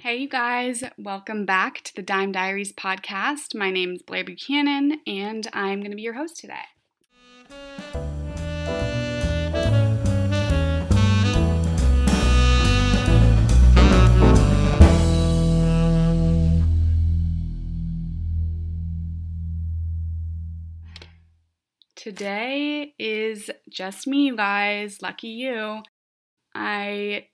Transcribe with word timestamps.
Hey, 0.00 0.18
you 0.18 0.28
guys, 0.28 0.84
welcome 0.96 1.44
back 1.44 1.82
to 1.82 1.92
the 1.92 2.02
Dime 2.02 2.30
Diaries 2.30 2.72
podcast. 2.72 3.52
My 3.52 3.72
name 3.72 3.94
is 3.94 4.02
Blair 4.02 4.22
Buchanan, 4.22 5.00
and 5.08 5.48
I'm 5.52 5.80
going 5.80 5.90
to 5.90 5.96
be 5.96 6.02
your 6.02 6.14
host 6.14 6.36
today. 6.36 6.54
Today 21.96 22.94
is 23.00 23.50
just 23.68 24.06
me, 24.06 24.26
you 24.26 24.36
guys. 24.36 25.02
Lucky 25.02 25.26
you. 25.26 25.82
I 26.54 27.26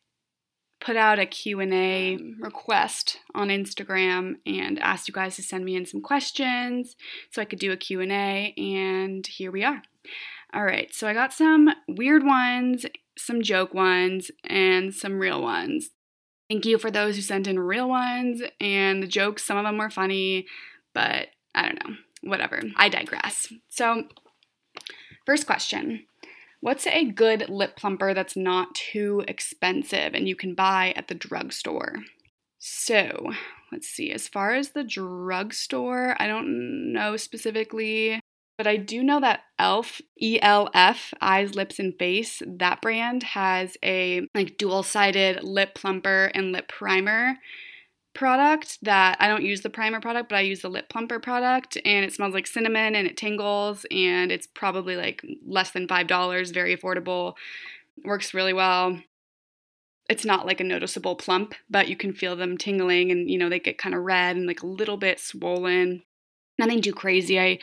put 0.85 0.97
out 0.97 1.19
a 1.19 1.25
Q&A 1.25 2.19
request 2.39 3.19
on 3.35 3.49
Instagram 3.49 4.35
and 4.45 4.79
asked 4.81 5.09
you 5.09 5.15
guys 5.15 5.35
to 5.37 5.43
send 5.43 5.65
me 5.65 5.75
in 5.75 5.87
some 5.87 6.03
questions 6.03 6.95
so 7.31 7.41
I 7.41 7.47
could 7.47 7.59
do 7.59 7.73
a 7.73 7.77
Q&A 7.77 8.53
and 8.57 9.27
here 9.27 9.51
we 9.51 9.65
are. 9.65 9.83
All 10.53 10.65
right, 10.65 10.95
so 10.95 11.09
I 11.09 11.15
got 11.15 11.33
some 11.33 11.71
weird 11.89 12.23
ones, 12.23 12.85
some 13.17 13.43
joke 13.43 13.73
ones, 13.73 14.31
and 14.45 14.95
some 14.95 15.19
real 15.19 15.43
ones. 15.43 15.91
Thank 16.51 16.67
you 16.67 16.77
for 16.77 16.91
those 16.91 17.17
who 17.17 17.23
sent 17.23 17.47
in 17.47 17.59
real 17.59 17.89
ones 17.89 18.43
and 18.61 19.03
the 19.03 19.09
jokes. 19.09 19.43
Some 19.43 19.57
of 19.57 19.65
them 19.65 19.79
were 19.79 19.91
funny, 19.91 20.47
but 20.93 21.29
I 21.55 21.67
don't 21.67 21.89
know. 21.89 21.97
Whatever. 22.23 22.61
I 22.77 22.89
digress. 22.89 23.53
So, 23.69 24.05
first 25.27 25.47
question 25.47 26.05
What's 26.65 26.87
a 26.87 27.05
good 27.05 27.51
lip 27.51 27.77
plumper 27.77 28.15
that's 28.15 28.37
not 28.37 28.75
too 28.75 29.23
expensive 29.29 30.15
and 30.15 30.27
you 30.27 30.35
can 30.35 30.55
buy 30.55 30.95
at 30.97 31.09
the 31.09 31.15
drugstore? 31.15 31.97
So, 32.59 33.33
let's 33.71 33.87
see. 33.87 34.11
As 34.11 34.29
far 34.29 34.55
as 34.55 34.71
the 34.71 34.83
drugstore, 34.83 36.17
I 36.19 36.27
don't 36.27 36.95
know 36.95 37.19
specifically, 37.19 38.19
but 38.57 38.67
I 38.67 38.79
do 38.79 39.03
know 39.03 39.21
that 39.21 39.41
ELF, 39.59 40.01
E 40.19 40.39
L 40.41 40.71
F, 40.73 41.13
Eyes, 41.21 41.55
Lips, 41.55 41.79
and 41.79 41.93
Face, 41.99 42.41
that 42.47 42.81
brand 42.81 43.25
has 43.25 43.77
a 43.85 44.27
like 44.35 44.57
dual-sided 44.57 45.45
lip 45.45 45.75
plumper 45.75 46.31
and 46.35 46.51
lip 46.51 46.69
primer 46.69 47.37
product 48.15 48.79
that 48.83 49.17
I 49.21 49.29
don't 49.29 49.45
use 49.45 49.63
the 49.63 49.71
primer 49.71 50.01
product, 50.01 50.29
but 50.29 50.37
I 50.37 50.43
use 50.43 50.63
the 50.63 50.69
lip 50.69 50.89
plumper 50.89 51.19
product 51.19 51.77
and 51.85 52.05
it 52.05 52.13
smells 52.13 52.35
like 52.35 52.47
cinnamon 52.47 52.95
and 52.95 53.07
it 53.07 53.17
tingles 53.17 53.85
and 53.91 54.31
it's 54.31 54.47
probably 54.47 54.97
like 54.97 55.23
less 55.47 55.73
than 55.73 55.89
$5, 55.89 56.55
very 56.55 56.77
affordable. 56.77 57.35
Works 58.05 58.35
really 58.35 58.53
well. 58.53 59.01
It's 60.09 60.25
not 60.25 60.47
like 60.47 60.61
a 60.61 60.65
noticeable 60.65 61.17
plump, 61.17 61.55
but 61.69 61.89
you 61.89 61.97
can 61.97 62.13
feel 62.13 62.37
them 62.37 62.59
tingling 62.59 63.11
and 63.11 63.31
you 63.31 63.39
know 63.39 63.49
they 63.49 63.59
get 63.59 63.79
kind 63.79 63.95
of 63.95 64.03
red 64.03 64.37
and 64.37 64.47
like 64.47 64.63
a 64.63 64.67
little 64.67 64.97
bit 64.97 65.19
swollen. 65.19 66.03
Nothing 66.59 66.83
too 66.83 66.93
crazy. 66.93 67.41
I 67.41 67.59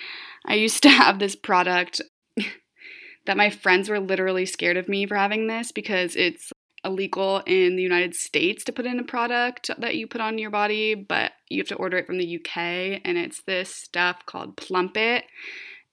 I 0.46 0.56
used 0.56 0.84
to 0.84 0.90
have 1.02 1.20
this 1.20 1.36
product 1.36 2.02
that 3.26 3.38
my 3.38 3.50
friends 3.50 3.90
were 3.90 4.00
literally 4.00 4.46
scared 4.46 4.78
of 4.78 4.90
me 4.90 5.06
for 5.06 5.16
having 5.16 5.48
this 5.48 5.72
because 5.72 6.16
it's 6.16 6.52
illegal 6.84 7.42
in 7.46 7.76
the 7.76 7.84
United 7.84 8.16
States 8.16 8.64
to 8.64 8.72
put 8.72 8.86
in 8.86 9.00
a 9.00 9.04
product 9.04 9.70
that 9.78 9.96
you 9.96 10.08
put 10.08 10.22
on 10.22 10.38
your 10.38 10.50
body, 10.50 10.96
but 10.96 11.34
you 11.50 11.60
have 11.60 11.68
to 11.68 11.76
order 11.76 11.98
it 11.98 12.08
from 12.08 12.18
the 12.18 12.36
UK, 12.38 13.02
and 13.06 13.18
it's 13.18 13.42
this 13.42 13.74
stuff 13.74 14.26
called 14.26 14.58
Plump 14.58 14.98
It. 14.98 15.26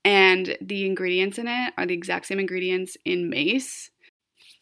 And 0.04 0.56
the 0.60 0.86
ingredients 0.86 1.38
in 1.38 1.48
it 1.48 1.74
are 1.76 1.84
the 1.84 1.94
exact 1.94 2.26
same 2.26 2.38
ingredients 2.38 2.96
in 3.04 3.28
mace. 3.28 3.90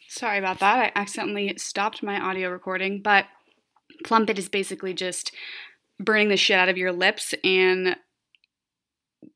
Sorry 0.08 0.38
about 0.38 0.58
that. 0.60 0.78
I 0.78 0.98
accidentally 0.98 1.54
stopped 1.58 2.02
my 2.02 2.18
audio 2.18 2.48
recording, 2.48 3.02
but 3.02 3.26
Plump 4.04 4.30
It 4.30 4.38
is 4.38 4.48
basically 4.48 4.94
just 4.94 5.32
burning 6.00 6.28
the 6.28 6.36
shit 6.36 6.58
out 6.58 6.68
of 6.68 6.76
your 6.76 6.92
lips 6.92 7.34
and 7.44 7.96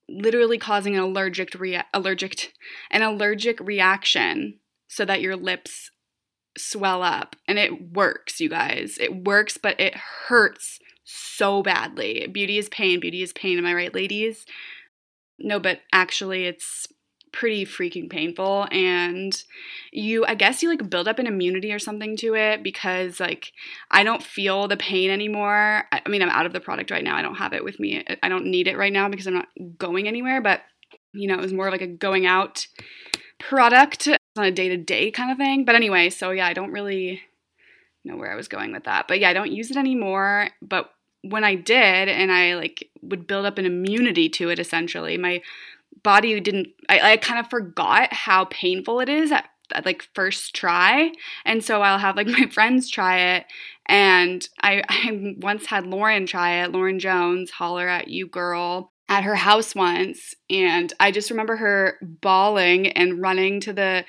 literally 0.08 0.58
causing 0.58 0.96
an 0.96 1.02
allergic 1.02 1.54
rea- 1.54 1.84
allergic 1.94 2.52
an 2.90 3.02
allergic 3.02 3.60
reaction 3.60 4.58
so 4.88 5.04
that 5.04 5.20
your 5.20 5.36
lips 5.36 5.90
swell 6.56 7.02
up 7.02 7.36
and 7.46 7.58
it 7.58 7.92
works, 7.92 8.40
you 8.40 8.48
guys. 8.48 8.98
It 9.00 9.24
works, 9.24 9.56
but 9.56 9.78
it 9.80 9.94
hurts 9.94 10.78
so 11.04 11.62
badly. 11.62 12.26
Beauty 12.26 12.58
is 12.58 12.68
pain, 12.68 13.00
beauty 13.00 13.22
is 13.22 13.32
pain. 13.32 13.58
Am 13.58 13.66
I 13.66 13.74
right, 13.74 13.94
ladies? 13.94 14.46
No, 15.38 15.58
but 15.58 15.80
actually, 15.92 16.46
it's 16.46 16.86
pretty 17.32 17.64
freaking 17.64 18.10
painful 18.10 18.66
and 18.72 19.44
you 19.92 20.24
i 20.26 20.34
guess 20.34 20.62
you 20.62 20.68
like 20.68 20.90
build 20.90 21.06
up 21.06 21.18
an 21.18 21.28
immunity 21.28 21.72
or 21.72 21.78
something 21.78 22.16
to 22.16 22.34
it 22.34 22.62
because 22.62 23.20
like 23.20 23.52
i 23.90 24.02
don't 24.02 24.22
feel 24.22 24.66
the 24.66 24.76
pain 24.76 25.10
anymore 25.10 25.84
i 25.92 26.02
mean 26.08 26.22
i'm 26.22 26.28
out 26.28 26.46
of 26.46 26.52
the 26.52 26.60
product 26.60 26.90
right 26.90 27.04
now 27.04 27.16
i 27.16 27.22
don't 27.22 27.36
have 27.36 27.52
it 27.52 27.62
with 27.62 27.78
me 27.78 28.04
i 28.22 28.28
don't 28.28 28.46
need 28.46 28.66
it 28.66 28.76
right 28.76 28.92
now 28.92 29.08
because 29.08 29.26
i'm 29.26 29.34
not 29.34 29.46
going 29.78 30.08
anywhere 30.08 30.40
but 30.40 30.62
you 31.12 31.28
know 31.28 31.34
it 31.34 31.40
was 31.40 31.52
more 31.52 31.70
like 31.70 31.82
a 31.82 31.86
going 31.86 32.26
out 32.26 32.66
product 33.38 34.08
on 34.36 34.44
a 34.44 34.50
day 34.50 34.68
to 34.68 34.76
day 34.76 35.10
kind 35.10 35.30
of 35.30 35.38
thing. 35.38 35.64
But 35.64 35.74
anyway, 35.74 36.10
so 36.10 36.30
yeah, 36.30 36.46
I 36.46 36.52
don't 36.52 36.72
really 36.72 37.22
know 38.04 38.16
where 38.16 38.32
I 38.32 38.36
was 38.36 38.48
going 38.48 38.72
with 38.72 38.84
that. 38.84 39.08
But 39.08 39.20
yeah, 39.20 39.30
I 39.30 39.34
don't 39.34 39.52
use 39.52 39.70
it 39.70 39.76
anymore. 39.76 40.48
But 40.62 40.90
when 41.22 41.44
I 41.44 41.54
did, 41.54 42.08
and 42.08 42.32
I 42.32 42.54
like 42.54 42.88
would 43.02 43.26
build 43.26 43.46
up 43.46 43.58
an 43.58 43.66
immunity 43.66 44.28
to 44.30 44.50
it 44.50 44.58
essentially, 44.58 45.18
my 45.18 45.42
body 46.02 46.38
didn't, 46.40 46.68
I, 46.88 47.12
I 47.12 47.16
kind 47.16 47.40
of 47.40 47.50
forgot 47.50 48.12
how 48.12 48.46
painful 48.46 49.00
it 49.00 49.08
is 49.08 49.32
at, 49.32 49.46
at 49.74 49.84
like 49.84 50.08
first 50.14 50.54
try. 50.54 51.12
And 51.44 51.62
so 51.62 51.82
I'll 51.82 51.98
have 51.98 52.16
like 52.16 52.26
my 52.38 52.46
friends 52.46 52.88
try 52.88 53.36
it. 53.36 53.46
And 53.86 54.48
I, 54.62 54.82
I 54.88 55.36
once 55.38 55.66
had 55.66 55.86
Lauren 55.86 56.26
try 56.26 56.62
it, 56.62 56.72
Lauren 56.72 56.98
Jones, 56.98 57.50
holler 57.50 57.88
at 57.88 58.08
you, 58.08 58.26
girl 58.26 58.89
at 59.10 59.24
her 59.24 59.34
house 59.34 59.74
once 59.74 60.36
and 60.48 60.92
I 61.00 61.10
just 61.10 61.30
remember 61.30 61.56
her 61.56 61.98
bawling 62.00 62.86
and 62.92 63.20
running 63.20 63.60
to 63.62 63.72
the 63.72 64.04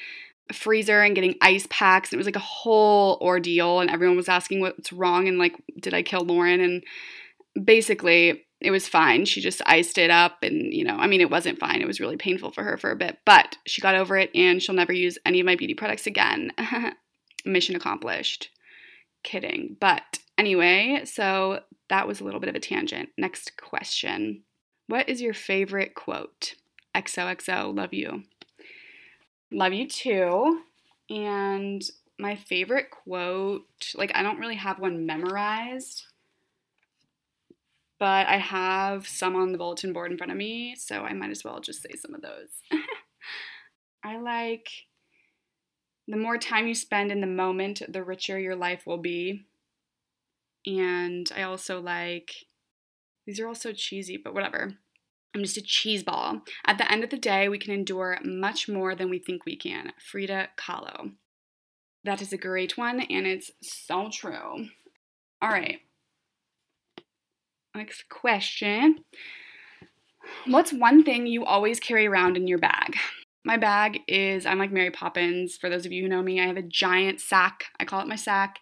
freezer 0.54 1.02
and 1.02 1.16
getting 1.16 1.36
ice 1.42 1.66
packs. 1.70 2.14
It 2.14 2.18
was 2.18 2.28
like 2.28 2.36
a 2.36 2.40
whole 2.40 3.18
ordeal 3.20 3.80
and 3.80 3.90
everyone 3.90 4.16
was 4.16 4.30
asking 4.30 4.62
what's 4.62 4.94
wrong 4.94 5.28
and 5.28 5.40
like 5.40 5.56
did 5.80 5.96
I 5.96 6.04
kill 6.04 6.24
Lauren 6.24 6.62
and 6.62 6.84
basically 7.66 8.46
it 8.60 8.70
was 8.70 8.88
fine. 8.88 9.26
She 9.26 9.42
just 9.42 9.64
iced 9.66 9.98
it 9.98 10.12
up 10.12 10.44
and 10.44 10.72
you 10.72 10.84
know, 10.84 10.98
I 10.98 11.08
mean 11.08 11.20
it 11.20 11.32
wasn't 11.32 11.60
fine. 11.60 11.82
It 11.82 11.88
was 11.88 12.00
really 12.00 12.18
painful 12.18 12.52
for 12.52 12.64
her 12.64 12.78
for 12.78 12.92
a 12.92 12.96
bit, 12.96 13.18
but 13.26 13.58
she 13.66 13.82
got 13.82 13.96
over 13.96 14.16
it 14.18 14.30
and 14.36 14.62
she'll 14.62 14.76
never 14.76 14.94
use 14.94 15.18
any 15.26 15.40
of 15.40 15.48
my 15.48 15.56
beauty 15.56 15.74
products 15.74 16.06
again. 16.06 16.52
Mission 17.46 17.76
accomplished. 17.76 18.52
Kidding. 19.24 19.78
But 19.80 20.20
anyway, 20.38 21.02
so 21.06 21.62
that 21.90 22.08
was 22.08 22.22
a 22.22 22.24
little 22.24 22.40
bit 22.40 22.50
of 22.50 22.56
a 22.56 22.60
tangent. 22.60 23.10
Next 23.18 23.58
question. 23.58 24.44
What 24.92 25.08
is 25.08 25.22
your 25.22 25.34
favorite 25.34 25.96
quote? 25.96 26.56
XOXO, 26.94 27.74
love 27.74 27.94
you. 27.94 28.24
Love 29.50 29.72
you 29.72 29.88
too. 29.88 30.64
And 31.10 31.82
my 32.20 32.36
favorite 32.36 32.92
quote, 32.92 33.64
like, 33.96 34.12
I 34.14 34.22
don't 34.22 34.40
really 34.40 34.56
have 34.56 34.80
one 34.80 35.06
memorized, 35.06 36.08
but 38.00 38.28
I 38.28 38.36
have 38.36 39.08
some 39.08 39.38
on 39.38 39.54
the 39.54 39.58
bulletin 39.58 39.94
board 39.94 40.12
in 40.12 40.18
front 40.18 40.34
of 40.34 40.38
me, 40.38 40.76
so 40.76 41.04
I 41.04 41.14
might 41.14 41.32
as 41.32 41.46
well 41.46 41.62
just 41.62 41.82
say 41.82 41.92
some 41.96 42.14
of 42.14 42.22
those. 42.22 42.50
I 44.04 44.18
like 44.18 44.68
the 46.06 46.18
more 46.18 46.38
time 46.38 46.68
you 46.68 46.76
spend 46.76 47.14
in 47.14 47.22
the 47.22 47.28
moment, 47.28 47.82
the 47.88 48.04
richer 48.04 48.38
your 48.38 48.58
life 48.58 48.86
will 48.86 48.98
be. 48.98 49.46
And 50.66 51.32
I 51.34 51.44
also 51.44 51.80
like 51.80 52.34
these 53.26 53.40
are 53.40 53.48
all 53.48 53.56
so 53.56 53.72
cheesy, 53.72 54.18
but 54.18 54.34
whatever. 54.34 54.78
I'm 55.34 55.44
just 55.44 55.58
a 55.58 55.62
cheese 55.62 56.04
ball. 56.04 56.42
At 56.66 56.78
the 56.78 56.92
end 56.92 57.04
of 57.04 57.10
the 57.10 57.18
day, 57.18 57.48
we 57.48 57.58
can 57.58 57.74
endure 57.74 58.18
much 58.24 58.68
more 58.68 58.96
than 58.96 59.10
we 59.10 59.20
think 59.20 59.46
we 59.46 59.56
can. 59.56 59.94
Frida 60.00 60.50
Kahlo. 60.58 61.14
That 62.04 62.22
is 62.22 62.34
a 62.34 62.38
great 62.38 62.78
one, 62.78 63.00
and 63.00 63.26
it's 63.26 63.52
so 63.62 64.10
true. 64.12 64.68
All 65.42 65.50
right. 65.50 65.80
Next 67.76 68.10
question. 68.10 69.06
What's 70.46 70.74
one 70.74 71.04
thing 71.04 71.28
you 71.28 71.46
always 71.46 71.80
carry 71.80 72.08
around 72.08 72.36
in 72.36 72.48
your 72.48 72.60
bag? 72.60 72.96
My 73.44 73.58
bag 73.58 74.02
is, 74.08 74.46
I'm 74.46 74.60
like 74.60 74.72
Mary 74.72 74.92
Poppins. 74.92 75.58
For 75.58 75.68
those 75.68 75.86
of 75.86 75.92
you 75.92 76.04
who 76.04 76.10
know 76.10 76.22
me, 76.22 76.40
I 76.40 76.46
have 76.46 76.58
a 76.58 76.62
giant 76.62 77.20
sack. 77.20 77.66
I 77.80 77.86
call 77.86 78.02
it 78.02 78.08
my 78.08 78.16
sack. 78.16 78.58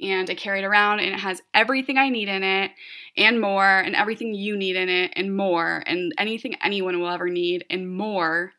And 0.00 0.30
I 0.30 0.34
carry 0.34 0.60
it 0.60 0.64
around, 0.64 1.00
and 1.00 1.14
it 1.14 1.20
has 1.20 1.42
everything 1.52 1.98
I 1.98 2.08
need 2.08 2.28
in 2.28 2.42
it 2.42 2.70
and 3.16 3.40
more, 3.40 3.80
and 3.80 3.94
everything 3.94 4.32
you 4.32 4.56
need 4.56 4.76
in 4.76 4.88
it 4.88 5.12
and 5.16 5.36
more, 5.36 5.82
and 5.86 6.14
anything 6.16 6.56
anyone 6.62 6.98
will 6.98 7.10
ever 7.10 7.28
need 7.28 7.66
and 7.68 7.94
more. 7.94 8.52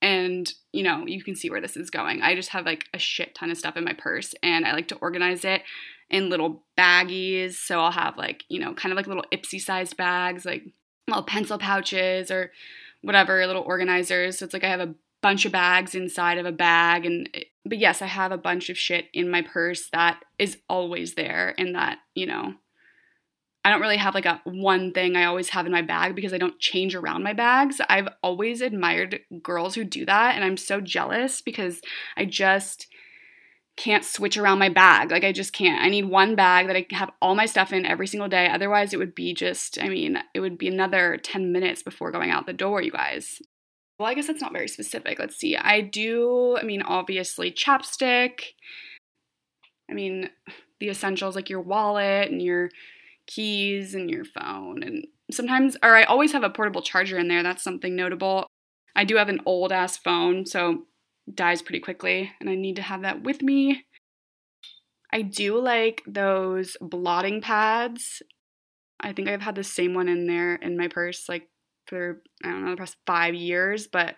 And, 0.00 0.52
you 0.72 0.84
know, 0.84 1.04
you 1.06 1.24
can 1.24 1.34
see 1.34 1.50
where 1.50 1.60
this 1.60 1.76
is 1.76 1.90
going. 1.90 2.22
I 2.22 2.36
just 2.36 2.50
have 2.50 2.64
like 2.64 2.84
a 2.94 2.98
shit 2.98 3.34
ton 3.34 3.50
of 3.50 3.56
stuff 3.56 3.76
in 3.76 3.84
my 3.84 3.94
purse, 3.94 4.32
and 4.44 4.64
I 4.64 4.72
like 4.74 4.88
to 4.88 4.96
organize 4.96 5.44
it 5.44 5.62
in 6.08 6.30
little 6.30 6.62
baggies. 6.78 7.54
So 7.54 7.80
I'll 7.80 7.90
have 7.90 8.16
like, 8.16 8.44
you 8.48 8.60
know, 8.60 8.74
kind 8.74 8.92
of 8.92 8.96
like 8.96 9.08
little 9.08 9.24
Ipsy 9.32 9.60
sized 9.60 9.96
bags, 9.96 10.44
like 10.44 10.62
little 11.08 11.24
pencil 11.24 11.58
pouches 11.58 12.30
or 12.30 12.52
whatever 13.04 13.46
little 13.46 13.62
organizers. 13.62 14.38
So 14.38 14.44
it's 14.44 14.54
like 14.54 14.64
I 14.64 14.70
have 14.70 14.80
a 14.80 14.94
bunch 15.22 15.46
of 15.46 15.52
bags 15.52 15.94
inside 15.94 16.38
of 16.38 16.46
a 16.46 16.52
bag 16.52 17.06
and 17.06 17.28
but 17.64 17.78
yes, 17.78 18.02
I 18.02 18.06
have 18.06 18.30
a 18.30 18.36
bunch 18.36 18.68
of 18.68 18.76
shit 18.76 19.06
in 19.14 19.30
my 19.30 19.40
purse 19.40 19.88
that 19.92 20.22
is 20.38 20.58
always 20.68 21.14
there 21.14 21.54
and 21.56 21.74
that, 21.74 21.98
you 22.14 22.26
know, 22.26 22.52
I 23.64 23.70
don't 23.70 23.80
really 23.80 23.96
have 23.96 24.14
like 24.14 24.26
a 24.26 24.42
one 24.44 24.92
thing 24.92 25.16
I 25.16 25.24
always 25.24 25.48
have 25.50 25.64
in 25.64 25.72
my 25.72 25.80
bag 25.80 26.14
because 26.14 26.34
I 26.34 26.38
don't 26.38 26.60
change 26.60 26.94
around 26.94 27.22
my 27.22 27.32
bags. 27.32 27.80
I've 27.88 28.08
always 28.22 28.60
admired 28.60 29.20
girls 29.42 29.74
who 29.74 29.84
do 29.84 30.04
that 30.04 30.34
and 30.34 30.44
I'm 30.44 30.58
so 30.58 30.82
jealous 30.82 31.40
because 31.40 31.80
I 32.18 32.26
just 32.26 32.86
can't 33.76 34.04
switch 34.04 34.36
around 34.36 34.58
my 34.58 34.68
bag. 34.68 35.10
Like 35.10 35.24
I 35.24 35.32
just 35.32 35.52
can't. 35.52 35.82
I 35.82 35.88
need 35.88 36.04
one 36.04 36.36
bag 36.36 36.68
that 36.68 36.76
I 36.76 36.86
have 36.92 37.10
all 37.20 37.34
my 37.34 37.46
stuff 37.46 37.72
in 37.72 37.84
every 37.84 38.06
single 38.06 38.28
day. 38.28 38.48
Otherwise, 38.48 38.92
it 38.92 38.98
would 38.98 39.14
be 39.14 39.34
just, 39.34 39.80
I 39.82 39.88
mean, 39.88 40.18
it 40.32 40.40
would 40.40 40.58
be 40.58 40.68
another 40.68 41.18
10 41.22 41.50
minutes 41.52 41.82
before 41.82 42.12
going 42.12 42.30
out 42.30 42.46
the 42.46 42.52
door, 42.52 42.82
you 42.82 42.92
guys. 42.92 43.42
Well, 43.98 44.08
I 44.08 44.14
guess 44.14 44.26
that's 44.26 44.40
not 44.40 44.52
very 44.52 44.68
specific. 44.68 45.18
Let's 45.18 45.36
see. 45.36 45.56
I 45.56 45.80
do, 45.80 46.56
I 46.56 46.62
mean, 46.62 46.82
obviously, 46.82 47.50
chapstick. 47.50 48.40
I 49.90 49.94
mean, 49.94 50.30
the 50.80 50.88
essentials 50.88 51.36
like 51.36 51.50
your 51.50 51.60
wallet 51.60 52.30
and 52.30 52.42
your 52.42 52.70
keys 53.26 53.94
and 53.94 54.10
your 54.10 54.24
phone. 54.24 54.82
And 54.82 55.06
sometimes, 55.30 55.76
or 55.82 55.94
I 55.96 56.04
always 56.04 56.32
have 56.32 56.42
a 56.42 56.50
portable 56.50 56.82
charger 56.82 57.18
in 57.18 57.28
there. 57.28 57.42
That's 57.42 57.62
something 57.62 57.94
notable. 57.94 58.46
I 58.96 59.04
do 59.04 59.16
have 59.16 59.28
an 59.28 59.40
old 59.46 59.72
ass 59.72 59.96
phone, 59.96 60.46
so 60.46 60.84
dies 61.32 61.62
pretty 61.62 61.80
quickly, 61.80 62.32
and 62.40 62.50
I 62.50 62.54
need 62.54 62.76
to 62.76 62.82
have 62.82 63.02
that 63.02 63.22
with 63.22 63.42
me. 63.42 63.84
I 65.12 65.22
do 65.22 65.60
like 65.60 66.02
those 66.06 66.76
blotting 66.80 67.40
pads. 67.40 68.22
I 69.00 69.12
think 69.12 69.28
I've 69.28 69.42
had 69.42 69.54
the 69.54 69.64
same 69.64 69.94
one 69.94 70.08
in 70.08 70.26
there 70.26 70.56
in 70.56 70.76
my 70.76 70.88
purse 70.88 71.28
like 71.28 71.48
for 71.86 72.22
I 72.42 72.48
don't 72.48 72.64
know 72.64 72.70
the 72.72 72.76
past 72.78 72.96
five 73.06 73.34
years, 73.34 73.86
but 73.86 74.16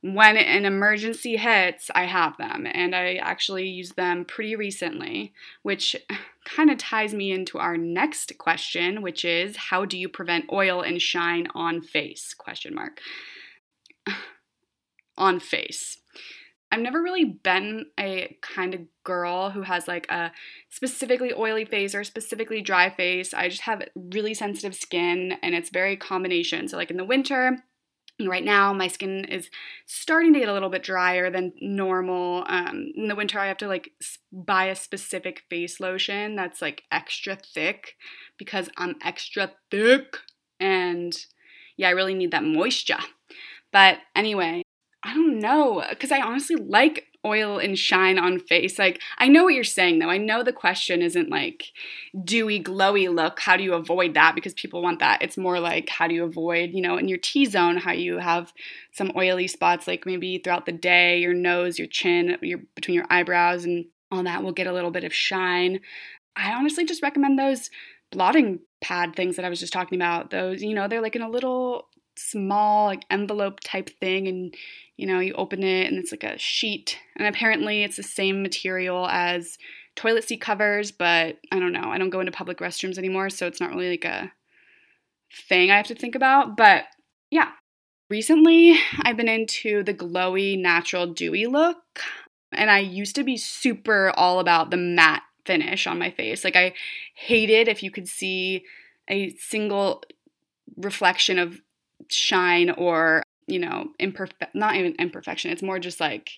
when 0.00 0.36
an 0.36 0.64
emergency 0.64 1.36
hits, 1.36 1.90
I 1.92 2.04
have 2.04 2.36
them, 2.36 2.66
and 2.70 2.94
I 2.94 3.14
actually 3.14 3.66
used 3.66 3.96
them 3.96 4.24
pretty 4.24 4.54
recently, 4.54 5.32
which 5.62 5.96
kind 6.44 6.70
of 6.70 6.78
ties 6.78 7.12
me 7.12 7.32
into 7.32 7.58
our 7.58 7.76
next 7.76 8.38
question, 8.38 9.02
which 9.02 9.24
is 9.24 9.56
how 9.56 9.84
do 9.84 9.98
you 9.98 10.08
prevent 10.08 10.52
oil 10.52 10.82
and 10.82 11.02
shine 11.02 11.48
on 11.54 11.80
face? 11.80 12.32
Question 12.32 12.74
mark. 12.74 13.00
on 15.16 15.40
face. 15.40 15.98
I've 16.70 16.80
never 16.80 17.02
really 17.02 17.24
been 17.24 17.86
a 17.98 18.36
kind 18.42 18.74
of 18.74 18.82
girl 19.04 19.50
who 19.50 19.62
has 19.62 19.88
like 19.88 20.06
a 20.10 20.32
specifically 20.68 21.32
oily 21.32 21.64
face 21.64 21.94
or 21.94 22.04
specifically 22.04 22.60
dry 22.60 22.90
face. 22.90 23.32
I 23.32 23.48
just 23.48 23.62
have 23.62 23.82
really 23.94 24.34
sensitive 24.34 24.74
skin 24.74 25.36
and 25.42 25.54
it's 25.54 25.70
very 25.70 25.96
combination. 25.96 26.68
So 26.68 26.76
like 26.76 26.90
in 26.90 26.98
the 26.98 27.04
winter, 27.04 27.64
right 28.26 28.44
now 28.44 28.72
my 28.72 28.88
skin 28.88 29.24
is 29.26 29.48
starting 29.86 30.32
to 30.32 30.40
get 30.40 30.48
a 30.48 30.52
little 30.52 30.68
bit 30.68 30.82
drier 30.82 31.30
than 31.30 31.52
normal 31.60 32.44
um, 32.48 32.90
in 32.96 33.06
the 33.06 33.14
winter 33.14 33.38
i 33.38 33.46
have 33.46 33.56
to 33.56 33.68
like 33.68 33.92
buy 34.32 34.64
a 34.64 34.74
specific 34.74 35.44
face 35.48 35.78
lotion 35.78 36.34
that's 36.34 36.60
like 36.60 36.82
extra 36.90 37.36
thick 37.36 37.94
because 38.36 38.68
i'm 38.76 38.96
extra 39.04 39.52
thick 39.70 40.16
and 40.58 41.26
yeah 41.76 41.88
i 41.88 41.92
really 41.92 42.14
need 42.14 42.32
that 42.32 42.42
moisture 42.42 42.98
but 43.72 43.98
anyway 44.16 44.62
I 45.08 45.14
don't 45.14 45.38
know, 45.40 45.82
because 45.88 46.12
I 46.12 46.20
honestly 46.20 46.56
like 46.56 47.06
oil 47.24 47.58
and 47.58 47.78
shine 47.78 48.18
on 48.18 48.38
face. 48.38 48.78
Like, 48.78 49.00
I 49.16 49.26
know 49.26 49.44
what 49.44 49.54
you're 49.54 49.64
saying 49.64 49.98
though. 49.98 50.10
I 50.10 50.18
know 50.18 50.42
the 50.42 50.52
question 50.52 51.00
isn't 51.00 51.30
like 51.30 51.64
dewy, 52.24 52.62
glowy 52.62 53.12
look. 53.12 53.40
How 53.40 53.56
do 53.56 53.64
you 53.64 53.72
avoid 53.72 54.12
that? 54.14 54.34
Because 54.34 54.52
people 54.52 54.82
want 54.82 54.98
that. 54.98 55.22
It's 55.22 55.38
more 55.38 55.60
like 55.60 55.88
how 55.88 56.08
do 56.08 56.14
you 56.14 56.24
avoid, 56.24 56.70
you 56.74 56.82
know, 56.82 56.98
in 56.98 57.08
your 57.08 57.16
T 57.16 57.46
zone, 57.46 57.78
how 57.78 57.92
you 57.92 58.18
have 58.18 58.52
some 58.92 59.10
oily 59.16 59.46
spots, 59.46 59.86
like 59.86 60.04
maybe 60.04 60.38
throughout 60.38 60.66
the 60.66 60.72
day, 60.72 61.20
your 61.20 61.32
nose, 61.32 61.78
your 61.78 61.88
chin, 61.88 62.36
your 62.42 62.60
between 62.74 62.94
your 62.94 63.06
eyebrows, 63.08 63.64
and 63.64 63.86
all 64.12 64.22
that 64.24 64.42
will 64.42 64.52
get 64.52 64.66
a 64.66 64.74
little 64.74 64.90
bit 64.90 65.04
of 65.04 65.14
shine. 65.14 65.80
I 66.36 66.52
honestly 66.52 66.84
just 66.84 67.02
recommend 67.02 67.38
those 67.38 67.70
blotting 68.10 68.60
pad 68.82 69.16
things 69.16 69.36
that 69.36 69.46
I 69.46 69.48
was 69.48 69.60
just 69.60 69.72
talking 69.72 69.98
about. 69.98 70.30
Those, 70.30 70.62
you 70.62 70.74
know, 70.74 70.86
they're 70.86 71.00
like 71.00 71.16
in 71.16 71.22
a 71.22 71.30
little 71.30 71.88
small 72.18 72.86
like 72.86 73.04
envelope 73.10 73.60
type 73.60 73.90
thing 74.00 74.26
and 74.26 74.54
you 74.96 75.06
know 75.06 75.20
you 75.20 75.32
open 75.34 75.62
it 75.62 75.86
and 75.86 75.96
it's 75.96 76.12
like 76.12 76.24
a 76.24 76.38
sheet. 76.38 76.98
And 77.16 77.26
apparently 77.26 77.82
it's 77.82 77.96
the 77.96 78.02
same 78.02 78.42
material 78.42 79.06
as 79.08 79.58
toilet 79.96 80.24
seat 80.24 80.40
covers 80.40 80.92
but 80.92 81.38
i 81.50 81.58
don't 81.58 81.72
know. 81.72 81.90
I 81.90 81.98
don't 81.98 82.10
go 82.10 82.20
into 82.20 82.32
public 82.32 82.58
restrooms 82.58 82.98
anymore 82.98 83.30
so 83.30 83.46
it's 83.46 83.60
not 83.60 83.70
really 83.70 83.90
like 83.90 84.04
a 84.04 84.32
thing 85.48 85.70
i 85.70 85.76
have 85.76 85.86
to 85.86 85.94
think 85.94 86.14
about. 86.14 86.56
But 86.56 86.84
yeah. 87.30 87.50
Recently 88.10 88.78
i've 89.02 89.16
been 89.16 89.28
into 89.28 89.82
the 89.82 89.94
glowy 89.94 90.60
natural 90.60 91.06
dewy 91.06 91.46
look 91.46 91.78
and 92.52 92.70
i 92.70 92.78
used 92.78 93.14
to 93.16 93.24
be 93.24 93.36
super 93.36 94.12
all 94.16 94.40
about 94.40 94.70
the 94.70 94.76
matte 94.76 95.22
finish 95.44 95.86
on 95.86 95.98
my 95.98 96.10
face. 96.10 96.44
Like 96.44 96.56
i 96.56 96.72
hated 97.14 97.68
if 97.68 97.82
you 97.82 97.90
could 97.90 98.08
see 98.08 98.64
a 99.08 99.34
single 99.36 100.02
reflection 100.76 101.38
of 101.38 101.60
shine 102.10 102.70
or 102.70 103.22
you 103.46 103.58
know 103.58 103.88
imperfect 103.98 104.54
not 104.54 104.76
even 104.76 104.94
imperfection 104.98 105.50
it's 105.50 105.62
more 105.62 105.78
just 105.78 106.00
like 106.00 106.30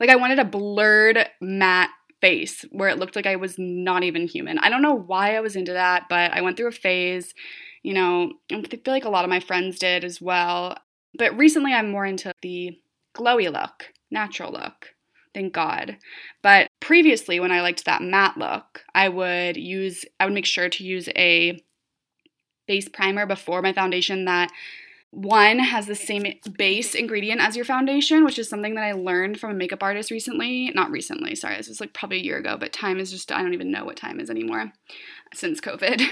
like 0.00 0.10
i 0.10 0.16
wanted 0.16 0.38
a 0.38 0.44
blurred 0.44 1.26
matte 1.40 1.90
face 2.20 2.64
where 2.70 2.88
it 2.88 2.98
looked 2.98 3.16
like 3.16 3.26
i 3.26 3.36
was 3.36 3.56
not 3.58 4.04
even 4.04 4.28
human. 4.28 4.58
I 4.58 4.70
don't 4.70 4.80
know 4.80 4.94
why 4.94 5.36
i 5.36 5.40
was 5.40 5.56
into 5.56 5.72
that 5.72 6.04
but 6.08 6.32
i 6.32 6.40
went 6.40 6.56
through 6.56 6.68
a 6.68 6.72
phase 6.72 7.34
you 7.82 7.92
know 7.92 8.32
and 8.48 8.66
i 8.66 8.76
feel 8.76 8.94
like 8.94 9.04
a 9.04 9.10
lot 9.10 9.24
of 9.24 9.30
my 9.30 9.40
friends 9.40 9.78
did 9.78 10.04
as 10.04 10.20
well. 10.20 10.76
But 11.18 11.36
recently 11.36 11.72
i'm 11.72 11.90
more 11.90 12.06
into 12.06 12.32
the 12.40 12.78
glowy 13.14 13.52
look 13.52 13.92
natural 14.10 14.52
look 14.52 14.94
thank 15.34 15.52
god. 15.54 15.96
But 16.42 16.68
previously 16.80 17.40
when 17.40 17.52
i 17.52 17.60
liked 17.60 17.84
that 17.84 18.02
matte 18.02 18.36
look 18.36 18.84
i 18.94 19.08
would 19.08 19.56
use 19.56 20.04
i 20.20 20.24
would 20.24 20.34
make 20.34 20.46
sure 20.46 20.68
to 20.68 20.84
use 20.84 21.08
a 21.16 21.60
base 22.68 22.88
primer 22.88 23.26
before 23.26 23.62
my 23.62 23.72
foundation 23.72 24.26
that 24.26 24.50
one 25.12 25.58
has 25.58 25.86
the 25.86 25.94
same 25.94 26.24
base 26.56 26.94
ingredient 26.94 27.42
as 27.42 27.54
your 27.54 27.66
foundation, 27.66 28.24
which 28.24 28.38
is 28.38 28.48
something 28.48 28.74
that 28.76 28.84
I 28.84 28.92
learned 28.92 29.38
from 29.38 29.50
a 29.50 29.54
makeup 29.54 29.82
artist 29.82 30.10
recently. 30.10 30.72
Not 30.74 30.90
recently, 30.90 31.34
sorry, 31.34 31.58
this 31.58 31.68
was 31.68 31.80
like 31.80 31.92
probably 31.92 32.16
a 32.16 32.22
year 32.22 32.38
ago, 32.38 32.56
but 32.58 32.72
time 32.72 32.98
is 32.98 33.10
just, 33.10 33.30
I 33.30 33.42
don't 33.42 33.52
even 33.52 33.70
know 33.70 33.84
what 33.84 33.98
time 33.98 34.18
is 34.18 34.30
anymore 34.30 34.72
since 35.34 35.60
COVID. 35.60 36.02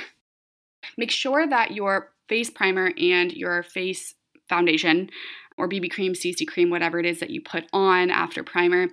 Make 0.98 1.10
sure 1.10 1.48
that 1.48 1.70
your 1.70 2.12
face 2.28 2.50
primer 2.50 2.92
and 2.98 3.32
your 3.32 3.62
face 3.62 4.14
foundation 4.50 5.08
or 5.56 5.66
BB 5.66 5.90
cream, 5.90 6.12
CC 6.12 6.46
cream, 6.46 6.68
whatever 6.68 7.00
it 7.00 7.06
is 7.06 7.20
that 7.20 7.30
you 7.30 7.40
put 7.40 7.64
on 7.72 8.10
after 8.10 8.44
primer 8.44 8.88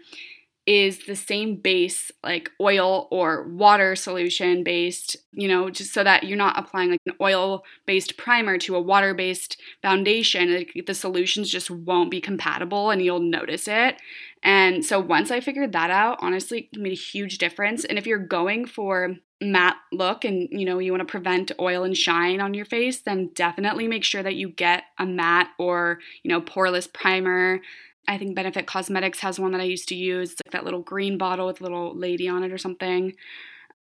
is 0.67 1.05
the 1.05 1.15
same 1.15 1.55
base, 1.55 2.11
like 2.23 2.51
oil 2.59 3.07
or 3.09 3.47
water 3.47 3.95
solution 3.95 4.65
based, 4.65 5.15
you 5.31 5.47
know, 5.47 5.69
just 5.69 5.93
so 5.93 6.03
that 6.03 6.25
you're 6.25 6.37
not 6.37 6.59
applying 6.59 6.91
like 6.91 6.99
an 7.05 7.13
oil 7.21 7.63
based 7.85 8.17
primer 8.17 8.57
to 8.57 8.75
a 8.75 8.81
water 8.81 9.13
based 9.13 9.59
foundation. 9.81 10.53
Like, 10.53 10.83
the 10.85 10.93
solutions 10.93 11.49
just 11.49 11.71
won't 11.71 12.11
be 12.11 12.19
compatible 12.19 12.89
and 12.89 13.01
you'll 13.01 13.21
notice 13.21 13.67
it. 13.69 13.95
And 14.43 14.83
so 14.83 14.99
once 14.99 15.31
I 15.31 15.39
figured 15.39 15.71
that 15.71 15.89
out, 15.89 16.17
honestly, 16.21 16.69
it 16.73 16.79
made 16.79 16.91
a 16.91 16.95
huge 16.95 17.37
difference. 17.37 17.85
And 17.85 17.97
if 17.97 18.05
you're 18.05 18.19
going 18.19 18.65
for 18.65 19.15
matte 19.39 19.77
look 19.93 20.25
and 20.25 20.49
you 20.51 20.65
know 20.65 20.79
you 20.79 20.91
want 20.91 20.99
to 20.99 21.11
prevent 21.11 21.51
oil 21.59 21.83
and 21.83 21.95
shine 21.95 22.41
on 22.41 22.55
your 22.55 22.65
face 22.65 23.01
then 23.01 23.29
definitely 23.35 23.87
make 23.87 24.03
sure 24.03 24.23
that 24.23 24.33
you 24.33 24.49
get 24.49 24.85
a 24.97 25.05
matte 25.05 25.49
or 25.59 25.99
you 26.23 26.29
know 26.29 26.41
poreless 26.41 26.91
primer 26.91 27.59
I 28.07 28.17
think 28.17 28.35
Benefit 28.35 28.67
Cosmetics 28.67 29.19
has 29.19 29.39
one 29.39 29.51
that 29.51 29.61
I 29.61 29.65
used 29.65 29.89
to 29.89 29.95
use, 29.95 30.31
it's 30.31 30.41
like 30.45 30.53
that 30.53 30.63
little 30.63 30.81
green 30.81 31.17
bottle 31.17 31.47
with 31.47 31.59
a 31.59 31.63
little 31.63 31.95
lady 31.95 32.27
on 32.27 32.43
it 32.43 32.51
or 32.51 32.57
something. 32.57 33.13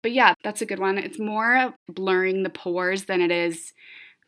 But 0.03 0.13
yeah, 0.13 0.35
that's 0.43 0.63
a 0.63 0.67
good 0.67 0.79
one. 0.79 0.99
It's 0.99 1.19
more 1.19 1.75
blurring 1.89 2.43
the 2.43 2.51
pores 2.51 3.05
than 3.05 3.21
it 3.21 3.31
is 3.31 3.73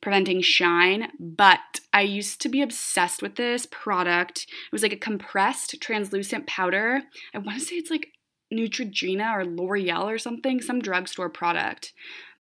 preventing 0.00 0.40
shine, 0.40 1.10
but 1.18 1.80
I 1.92 2.02
used 2.02 2.40
to 2.42 2.48
be 2.48 2.62
obsessed 2.62 3.20
with 3.20 3.34
this 3.34 3.66
product. 3.66 4.46
It 4.48 4.72
was 4.72 4.82
like 4.82 4.92
a 4.92 4.96
compressed 4.96 5.80
translucent 5.80 6.46
powder. 6.46 7.02
I 7.34 7.38
want 7.38 7.58
to 7.58 7.64
say 7.64 7.76
it's 7.76 7.90
like 7.90 8.12
Neutrogena 8.52 9.34
or 9.34 9.44
L'Oreal 9.44 10.04
or 10.04 10.18
something, 10.18 10.60
some 10.60 10.80
drugstore 10.80 11.28
product 11.28 11.92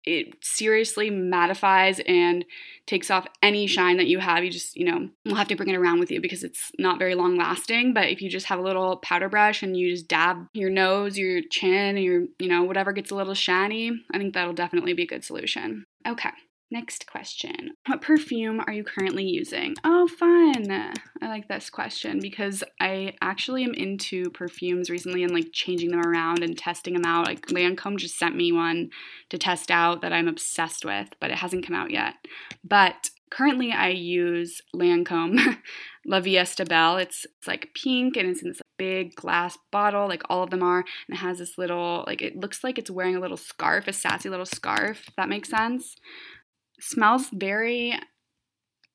it 0.08 0.36
seriously 0.42 1.10
mattifies 1.10 2.02
and 2.08 2.44
takes 2.86 3.10
off 3.10 3.26
any 3.42 3.66
shine 3.66 3.98
that 3.98 4.06
you 4.06 4.18
have. 4.18 4.42
You 4.42 4.50
just, 4.50 4.76
you 4.76 4.86
know, 4.86 5.10
will 5.26 5.34
have 5.34 5.48
to 5.48 5.56
bring 5.56 5.68
it 5.68 5.76
around 5.76 6.00
with 6.00 6.10
you 6.10 6.20
because 6.20 6.42
it's 6.42 6.72
not 6.78 6.98
very 6.98 7.14
long 7.14 7.36
lasting. 7.36 7.92
But 7.92 8.08
if 8.08 8.22
you 8.22 8.30
just 8.30 8.46
have 8.46 8.58
a 8.58 8.62
little 8.62 8.96
powder 8.96 9.28
brush 9.28 9.62
and 9.62 9.76
you 9.76 9.90
just 9.90 10.08
dab 10.08 10.46
your 10.54 10.70
nose, 10.70 11.18
your 11.18 11.42
chin, 11.50 11.98
your, 11.98 12.24
you 12.38 12.48
know, 12.48 12.62
whatever 12.62 12.92
gets 12.92 13.10
a 13.10 13.14
little 13.14 13.34
shiny, 13.34 13.92
I 14.10 14.18
think 14.18 14.32
that'll 14.32 14.54
definitely 14.54 14.94
be 14.94 15.02
a 15.02 15.06
good 15.06 15.24
solution. 15.24 15.84
Okay. 16.06 16.30
Next 16.70 17.06
question. 17.06 17.70
What 17.86 18.02
perfume 18.02 18.60
are 18.66 18.72
you 18.72 18.84
currently 18.84 19.24
using? 19.24 19.74
Oh, 19.84 20.06
fun. 20.06 20.70
I 20.70 21.28
like 21.28 21.48
this 21.48 21.70
question 21.70 22.20
because 22.20 22.62
I 22.78 23.14
actually 23.22 23.64
am 23.64 23.72
into 23.72 24.28
perfumes 24.30 24.90
recently 24.90 25.22
and 25.22 25.32
like 25.32 25.52
changing 25.52 25.90
them 25.90 26.04
around 26.04 26.42
and 26.42 26.58
testing 26.58 26.92
them 26.92 27.06
out. 27.06 27.26
Like 27.26 27.46
Lancome 27.46 27.96
just 27.96 28.18
sent 28.18 28.36
me 28.36 28.52
one 28.52 28.90
to 29.30 29.38
test 29.38 29.70
out 29.70 30.02
that 30.02 30.12
I'm 30.12 30.28
obsessed 30.28 30.84
with, 30.84 31.08
but 31.20 31.30
it 31.30 31.38
hasn't 31.38 31.66
come 31.66 31.74
out 31.74 31.90
yet. 31.90 32.14
But 32.62 33.10
Currently, 33.30 33.72
I 33.72 33.88
use 33.88 34.62
Lancome 34.74 35.58
La 36.06 36.20
Vie 36.20 36.38
est 36.38 36.64
Belle. 36.66 36.96
It's, 36.96 37.26
it's 37.36 37.46
like 37.46 37.70
pink 37.74 38.16
and 38.16 38.28
it's 38.28 38.42
in 38.42 38.48
this 38.48 38.62
big 38.78 39.14
glass 39.14 39.58
bottle, 39.70 40.08
like 40.08 40.22
all 40.30 40.42
of 40.42 40.50
them 40.50 40.62
are. 40.62 40.78
And 40.78 41.16
it 41.16 41.18
has 41.18 41.38
this 41.38 41.58
little, 41.58 42.04
like, 42.06 42.22
it 42.22 42.36
looks 42.36 42.64
like 42.64 42.78
it's 42.78 42.90
wearing 42.90 43.16
a 43.16 43.20
little 43.20 43.36
scarf, 43.36 43.86
a 43.86 43.92
sassy 43.92 44.30
little 44.30 44.46
scarf, 44.46 45.10
that 45.16 45.28
makes 45.28 45.50
sense. 45.50 45.94
Smells 46.80 47.28
very 47.32 47.98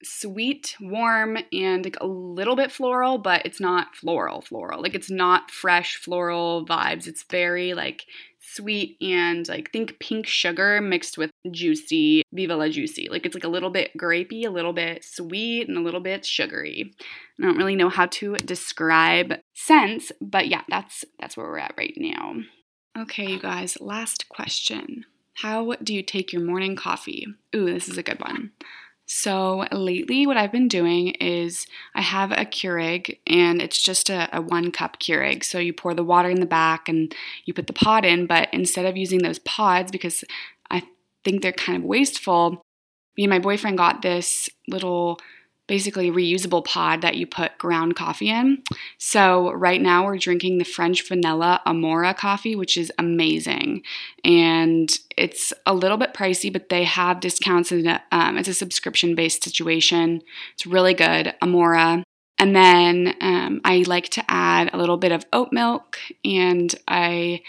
sweet, 0.04 0.76
warm, 0.82 1.38
and 1.52 1.84
like 1.84 1.98
a 2.02 2.08
little 2.08 2.56
bit 2.56 2.72
floral, 2.72 3.18
but 3.18 3.46
it's 3.46 3.60
not 3.60 3.96
floral, 3.96 4.42
floral. 4.42 4.82
Like 4.82 4.96
it's 4.96 5.10
not 5.10 5.52
fresh 5.52 5.96
floral 5.96 6.66
vibes. 6.66 7.08
It's 7.08 7.24
very 7.24 7.74
like 7.74 8.06
sweet 8.40 8.98
and 9.02 9.48
like 9.48 9.72
think 9.72 10.00
pink 10.00 10.28
sugar 10.28 10.82
mixed 10.82 11.18
with 11.18 11.32
juicy 11.50 12.24
Viva 12.34 12.56
la 12.56 12.68
Juicy. 12.68 13.08
Like 13.10 13.26
it's 13.26 13.36
like 13.36 13.44
a 13.44 13.50
little 13.50 13.70
bit 13.70 13.92
grapey, 13.98 14.46
a 14.46 14.50
little 14.50 14.74
bit 14.74 15.04
sweet, 15.04 15.68
and 15.68 15.78
a 15.78 15.82
little 15.82 16.02
bit 16.02 16.26
sugary. 16.26 16.94
I 17.40 17.46
don't 17.46 17.58
really 17.58 17.76
know 17.76 17.90
how 17.90 18.08
to 18.08 18.36
describe 18.38 19.40
scents, 19.54 20.12
but 20.22 20.48
yeah, 20.48 20.62
that's 20.70 21.06
that's 21.20 21.38
where 21.38 21.48
we're 21.48 21.60
at 21.60 21.76
right 21.78 21.94
now. 21.98 22.36
Okay, 22.98 23.32
you 23.32 23.40
guys, 23.40 23.78
last 23.82 24.30
question. 24.30 25.06
How 25.36 25.74
do 25.84 25.94
you 25.94 26.04
take 26.04 26.32
your 26.32 26.44
morning 26.44 26.76
coffee? 26.76 27.28
Ooh, 27.56 27.66
this 27.66 27.90
is 27.90 27.98
a 27.98 28.04
good 28.04 28.22
one. 28.22 28.52
So, 29.06 29.68
lately, 29.72 30.26
what 30.26 30.38
I've 30.38 30.52
been 30.52 30.70
doing 30.70 31.10
is 31.10 31.68
I 31.94 32.02
have 32.02 32.32
a 32.32 32.46
Keurig 32.46 33.20
and 33.28 33.62
it's 33.62 33.82
just 33.82 34.10
a, 34.10 34.30
a, 34.36 34.42
one 34.42 34.72
cup 34.72 34.98
Keurig. 35.00 35.44
So, 35.44 35.60
you 35.60 35.74
pour 35.74 35.94
the 35.94 36.04
water 36.04 36.30
in 36.30 36.40
the 36.40 36.46
back 36.46 36.88
and 36.88 37.14
you 37.46 37.54
put 37.54 37.68
the 37.68 37.74
pod 37.74 38.06
in, 38.06 38.28
but 38.28 38.48
instead 38.54 38.86
of 38.86 38.96
using 38.96 39.20
those 39.20 39.40
pods, 39.40 39.92
because 39.92 40.24
I 40.72 40.84
think 41.26 41.42
they're 41.42 41.52
kind 41.52 41.78
of 41.78 41.84
wasteful, 41.84 42.64
me 43.18 43.26
and 43.26 43.30
my 43.30 43.40
boyfriend 43.40 43.78
got 43.78 44.02
this 44.02 44.50
little 44.68 45.20
basically 45.74 46.12
reusable 46.12 46.64
pod 46.64 47.02
that 47.02 47.16
you 47.16 47.26
put 47.26 47.58
ground 47.58 47.96
coffee 47.96 48.30
in. 48.30 48.62
So 49.00 49.52
right 49.54 49.82
now 49.82 50.06
we're 50.06 50.20
drinking 50.20 50.60
the 50.60 50.66
French 50.66 51.08
vanilla 51.08 51.62
Amora 51.66 52.16
coffee, 52.16 52.56
which 52.56 52.78
is 52.78 52.92
amazing, 53.00 53.82
and 54.24 54.88
it's 55.18 55.52
a 55.66 55.74
little 55.74 55.98
bit 55.98 56.14
pricey, 56.14 56.54
but 56.54 56.70
they 56.70 56.84
have 56.84 57.22
discounts. 57.22 57.72
And 57.72 58.00
um, 58.12 58.38
it's 58.38 58.48
a 58.48 58.54
subscription 58.54 59.16
based 59.16 59.44
situation. 59.44 60.22
It's 60.54 60.68
really 60.68 60.94
good, 60.94 61.34
Amora. 61.42 62.04
And 62.38 62.56
then 62.56 63.16
um, 63.22 63.60
I 63.66 63.84
like 63.88 64.10
to 64.10 64.24
add 64.28 64.70
a 64.74 64.78
little 64.78 64.98
bit 64.98 65.12
of 65.12 65.26
oat 65.34 65.52
milk, 65.52 65.98
and 66.24 66.74
I 66.88 67.42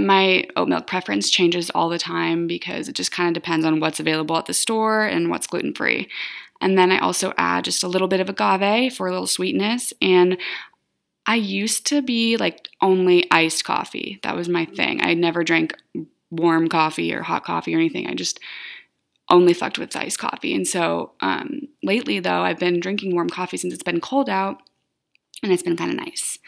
my 0.00 0.44
oat 0.56 0.68
milk 0.68 0.88
preference 0.88 1.30
changes 1.30 1.70
all 1.70 1.88
the 1.88 1.98
time 1.98 2.48
because 2.48 2.88
it 2.88 2.96
just 2.96 3.12
kind 3.12 3.28
of 3.28 3.40
depends 3.40 3.64
on 3.64 3.78
what's 3.78 4.00
available 4.00 4.36
at 4.36 4.46
the 4.46 4.54
store 4.54 5.04
and 5.04 5.30
what's 5.30 5.46
gluten 5.46 5.74
free. 5.74 6.08
And 6.60 6.76
then 6.76 6.90
I 6.90 6.98
also 6.98 7.32
add 7.38 7.64
just 7.64 7.82
a 7.82 7.88
little 7.88 8.08
bit 8.08 8.20
of 8.20 8.28
agave 8.28 8.94
for 8.94 9.06
a 9.06 9.12
little 9.12 9.26
sweetness. 9.26 9.92
And 10.02 10.38
I 11.26 11.36
used 11.36 11.86
to 11.88 12.02
be 12.02 12.36
like 12.36 12.68
only 12.80 13.30
iced 13.30 13.64
coffee. 13.64 14.18
That 14.22 14.34
was 14.34 14.48
my 14.48 14.64
thing. 14.64 15.02
I 15.02 15.14
never 15.14 15.44
drank 15.44 15.76
warm 16.30 16.68
coffee 16.68 17.14
or 17.14 17.22
hot 17.22 17.44
coffee 17.44 17.74
or 17.74 17.78
anything. 17.78 18.06
I 18.06 18.14
just 18.14 18.40
only 19.30 19.52
fucked 19.52 19.78
with 19.78 19.94
iced 19.94 20.18
coffee. 20.18 20.54
And 20.54 20.66
so 20.66 21.12
um, 21.20 21.68
lately, 21.82 22.18
though, 22.20 22.42
I've 22.42 22.58
been 22.58 22.80
drinking 22.80 23.14
warm 23.14 23.28
coffee 23.28 23.56
since 23.56 23.74
it's 23.74 23.82
been 23.82 24.00
cold 24.00 24.28
out, 24.28 24.62
and 25.42 25.52
it's 25.52 25.62
been 25.62 25.76
kind 25.76 25.90
of 25.90 25.98
nice. 25.98 26.38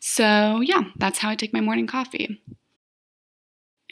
So, 0.00 0.60
yeah, 0.60 0.84
that's 0.96 1.18
how 1.18 1.28
I 1.28 1.34
take 1.34 1.52
my 1.52 1.60
morning 1.60 1.86
coffee. 1.86 2.40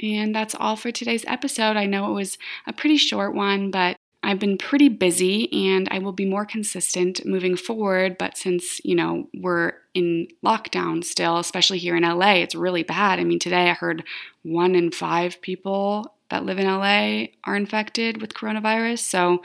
And 0.03 0.35
that's 0.35 0.55
all 0.55 0.77
for 0.77 0.91
today's 0.91 1.25
episode. 1.27 1.77
I 1.77 1.87
know 1.87 2.11
it 2.11 2.15
was 2.15 2.39
a 2.67 2.73
pretty 2.73 2.97
short 2.97 3.35
one, 3.35 3.71
but 3.71 3.97
I've 4.29 4.39
been 4.39 4.59
pretty 4.59 4.91
busy 4.91 5.51
and 5.67 5.89
I 5.91 6.01
will 6.01 6.13
be 6.13 6.27
more 6.27 6.45
consistent 6.45 7.25
moving 7.25 7.57
forward. 7.57 8.19
But 8.19 8.37
since, 8.37 8.79
you 8.85 8.95
know, 8.95 9.27
we're 9.33 9.73
in 9.95 10.29
lockdown 10.45 11.03
still, 11.03 11.39
especially 11.39 11.79
here 11.79 11.97
in 11.97 12.03
LA, 12.03 12.35
it's 12.35 12.55
really 12.55 12.83
bad. 12.83 13.19
I 13.19 13.25
mean, 13.25 13.39
today 13.39 13.71
I 13.71 13.73
heard 13.73 14.05
one 14.43 14.75
in 14.75 14.91
five 14.91 15.41
people 15.41 16.15
that 16.29 16.45
live 16.45 16.59
in 16.59 16.67
LA 16.67 17.29
are 17.45 17.57
infected 17.57 18.21
with 18.21 18.35
coronavirus. 18.35 18.99
So 18.99 19.43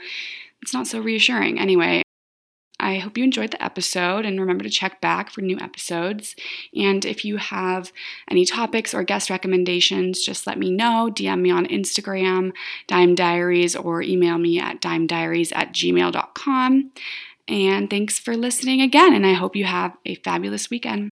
it's 0.60 0.74
not 0.74 0.86
so 0.86 1.00
reassuring. 1.00 1.58
Anyway, 1.58 2.02
I 2.80 2.98
hope 2.98 3.16
you 3.16 3.24
enjoyed 3.24 3.52
the 3.52 3.64
episode 3.64 4.26
and 4.26 4.40
remember 4.40 4.64
to 4.64 4.70
check 4.70 5.00
back 5.00 5.30
for 5.30 5.40
new 5.40 5.58
episodes. 5.58 6.34
And 6.76 7.04
if 7.04 7.24
you 7.24 7.36
have 7.36 7.92
any 8.28 8.44
topics 8.44 8.92
or 8.92 9.04
guest 9.04 9.30
recommendations, 9.30 10.24
just 10.24 10.46
let 10.46 10.58
me 10.58 10.70
know. 10.70 11.10
DM 11.12 11.40
me 11.40 11.50
on 11.50 11.66
Instagram, 11.66 12.52
Dime 12.86 13.14
Diaries, 13.14 13.76
or 13.76 14.02
email 14.02 14.38
me 14.38 14.58
at 14.58 14.80
dimediaries 14.80 15.52
at 15.54 15.72
gmail.com. 15.72 16.90
And 17.46 17.90
thanks 17.90 18.18
for 18.18 18.36
listening 18.36 18.80
again, 18.80 19.14
and 19.14 19.26
I 19.26 19.34
hope 19.34 19.54
you 19.54 19.66
have 19.66 19.96
a 20.06 20.14
fabulous 20.16 20.70
weekend. 20.70 21.10